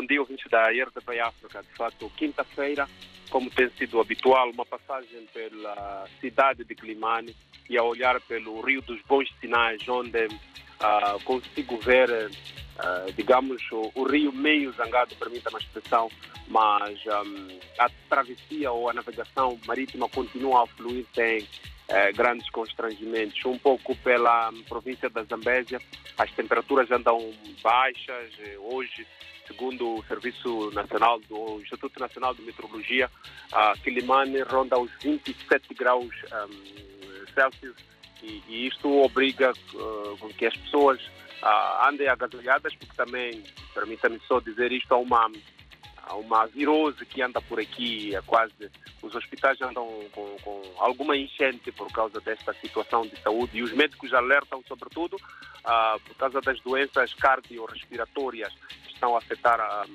[0.00, 1.62] bom dia, ouvintes da RDP África.
[1.62, 2.88] De fato, quinta-feira,
[3.28, 7.36] como tem sido habitual, uma passagem pela cidade de Climane
[7.68, 13.92] e a olhar pelo Rio dos Bons Sinais, onde uh, consigo ver, uh, digamos, o,
[13.94, 16.10] o, rio meio zangado, permita-me a expressão,
[16.48, 23.44] mas um, a travessia ou a navegação marítima continua a fluir sem uh, grandes constrangimentos.
[23.44, 25.78] Um pouco pela província da Zambésia,
[26.16, 28.32] as temperaturas andam baixas.
[28.60, 29.06] Hoje,
[29.50, 33.10] segundo o Serviço Nacional do Instituto Nacional de Meteorologia,
[33.52, 37.76] a Quilimane ronda os 27 graus um, Celsius
[38.22, 41.00] e, e isto obriga uh, que as pessoas
[41.42, 43.42] uh, andem agasalhadas, porque também,
[43.74, 45.30] permita-me só dizer isto, há uma,
[46.04, 48.70] há uma virose que anda por aqui, é quase
[49.02, 53.72] os hospitais andam com, com, alguma enchente por causa desta situação de saúde e os
[53.72, 58.52] médicos alertam, sobretudo, uh, por causa das doenças cardiorrespiratórias
[59.00, 59.86] estão a afetar a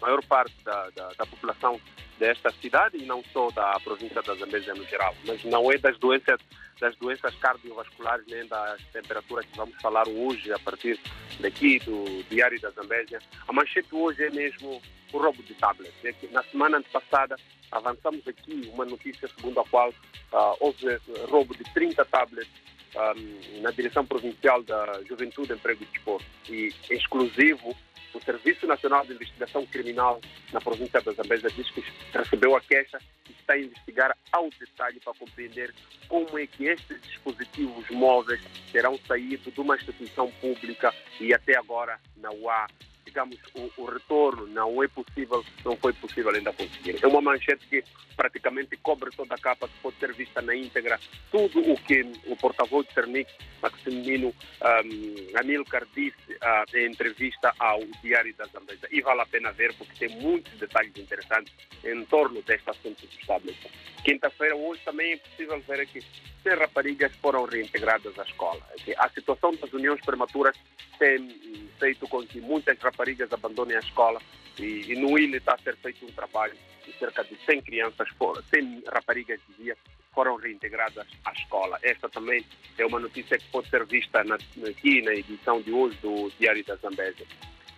[0.00, 1.80] maior parte da, da, da população
[2.18, 5.96] desta cidade e não só da província da Zambésia no geral, mas não é das
[5.98, 6.40] doenças
[6.80, 10.98] das doenças cardiovasculares nem das temperaturas que vamos falar hoje a partir
[11.38, 13.20] daqui do Diário da Zambésia.
[13.46, 14.80] A manchete hoje é mesmo
[15.12, 15.92] o roubo de tablets.
[16.02, 17.36] É na semana passada
[17.70, 20.86] avançamos aqui uma notícia segundo a qual uh, houve
[21.28, 22.50] roubo de 30 tablets
[22.96, 27.76] um, na direção provincial da Juventude, Emprego e Desporto e exclusivo
[28.14, 30.20] o Serviço Nacional de Investigação Criminal
[30.52, 35.00] na província da Zambésia diz que recebeu a queixa e está a investigar ao detalhe
[35.00, 35.74] para compreender
[36.08, 38.40] como é que estes dispositivos móveis
[38.72, 42.66] terão saído de uma instituição pública e até agora não há
[43.10, 46.96] digamos, o, o, retorno não é possível, não foi possível ainda conseguir.
[47.02, 47.82] É uma manchete que
[48.16, 50.98] praticamente cobre toda a capa, pode ser vista na íntegra.
[51.30, 53.30] Tudo o que o porta-voz de Cernic,
[53.60, 58.86] Maximino um, Amilcar, disse uh, em entrevista ao Diário da Zambesa.
[58.90, 61.52] E vale a pena ver, porque tem muitos detalhes interessantes
[61.84, 63.74] em torno deste assunto do estabelecimento.
[64.04, 66.00] Quinta-feira, hoje, também é possível ver que
[66.42, 68.60] 100 raparigas foram reintegradas à escola.
[68.98, 70.56] A situação das uniões prematuras
[71.00, 74.20] tem feito com que muitas raparigas abandonem a escola
[74.58, 76.52] e, e no ILE está a ser feito um trabalho
[76.84, 78.08] de cerca de 100 crianças,
[78.50, 79.76] 100 raparigas, dizia,
[80.12, 81.78] foram reintegradas à escola.
[81.82, 82.44] Esta também
[82.76, 86.64] é uma notícia que pode ser vista na, aqui na edição de hoje do Diário
[86.64, 87.26] da Zambésia.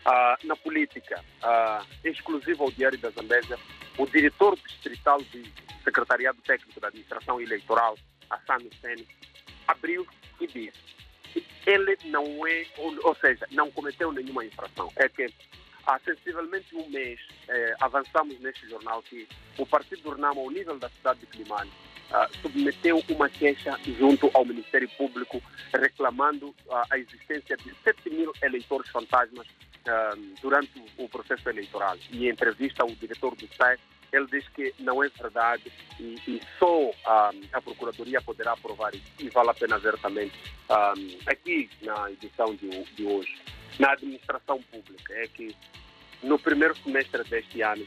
[0.05, 1.85] Ah, na política, ah,
[2.59, 3.57] ao Diário da Zambésia,
[3.99, 5.43] o diretor distrital do
[5.85, 7.97] Secretariado Técnico da Administração Eleitoral,
[8.29, 9.07] Assano Sene,
[9.69, 10.05] abriu
[10.41, 10.93] e disse
[11.67, 14.91] ele não é, ou, ou, seja, não cometeu nenhuma infração.
[14.97, 15.33] É que
[15.87, 19.27] há sensivelmente um mês eh, avançamos neste jornal que
[19.59, 21.71] o Partido do Renamo, ao nível da cidade de Climane,
[22.13, 28.33] uh, submeteu uma queixa junto ao Ministério Público reclamando uh, a existência de 7 mil
[28.43, 31.97] eleitores fantasmas uh, durante o processo eleitoral.
[32.11, 33.79] E em entrevista, o diretor do SAE
[34.13, 36.93] ele diz que não é verdade e, e só um,
[37.53, 39.11] a Procuradoria poderá provar isso.
[39.19, 40.31] E vale a pena ver também
[40.71, 43.41] um, aqui na edição de, de hoje,
[43.79, 45.57] na administração pública, é que
[46.23, 47.87] no primeiro semestre deste ano,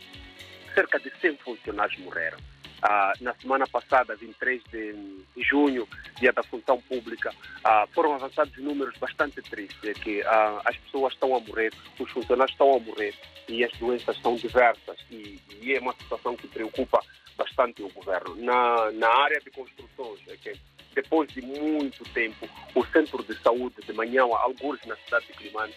[0.74, 2.38] cerca de 100 funcionários morreram.
[2.82, 4.96] Ah, na semana passada, 23 de
[5.38, 5.88] junho,
[6.20, 11.14] dia da função pública, ah, foram avançados números bastante tristes, é que ah, as pessoas
[11.14, 13.14] estão a morrer, os funcionários estão a morrer
[13.48, 17.00] e as doenças são diversas e, e é uma situação que preocupa
[17.38, 18.36] bastante o governo.
[18.36, 20.54] Na, na área de construções, é que
[20.96, 25.74] depois de muito tempo, o centro de saúde de manhã, alguns na cidade de Climane,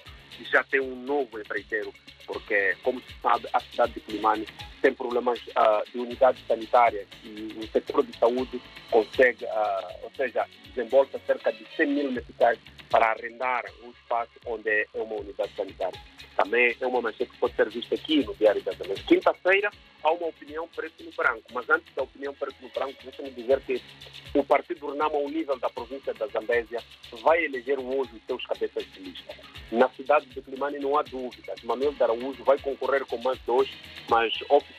[0.50, 1.92] já tem um novo empreiteiro,
[2.25, 4.47] porque, como se sabe, a cidade de Climane
[4.81, 10.47] tem problemas uh, de unidades sanitárias e o setor de saúde consegue, uh, ou seja,
[10.75, 12.59] desembolsa cerca de 100 mil meticais
[12.91, 16.00] para arrendar um espaço onde é uma unidade sanitária.
[16.37, 19.05] Também é uma manchete que pode ser vista aqui no Diário da Zambésia.
[19.06, 19.71] Quinta-feira
[20.05, 23.60] há uma opinião preto no branco, mas antes da opinião preto no branco, deixa-me dizer
[23.62, 23.83] que
[24.34, 26.81] o Partido Renamo, ao nível da província da Zambésia,
[27.22, 29.34] vai eleger hoje os seus cabeças de lista.
[29.72, 31.62] Na cidade de Climane não há dúvidas.
[31.62, 33.69] Manuel de Araújo vai concorrer com mais dois,
[34.09, 34.78] mas oficialmente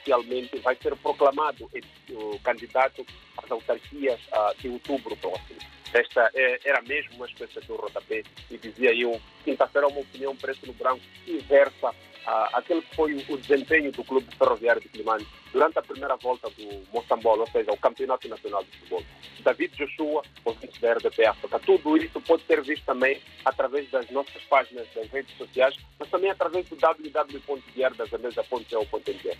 [0.63, 1.69] vai ser proclamado
[2.10, 3.06] o candidato
[3.38, 5.60] às autarquias uh, de outubro próximo.
[5.94, 10.68] Esta é, era mesmo uma espécie de rodapé e dizia eu, quinta-feira uma opinião preto
[10.68, 11.94] no branco inversa
[12.31, 16.48] ah, aquele que foi o desempenho do Clube Ferroviário de Climane durante a primeira volta
[16.52, 19.04] do Moçambola, ou seja, o Campeonato Nacional de Futebol.
[19.40, 21.57] David Joshua, ouvinte da RDP África.
[21.60, 26.30] Tudo isso pode ser visto também através das nossas páginas das redes sociais, mas também
[26.30, 29.40] através do www.diardazamesa.co.mz.